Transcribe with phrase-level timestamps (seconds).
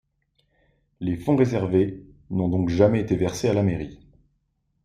[0.99, 3.99] Les fonds réservés n'ont donc jamais été versés à la mairie.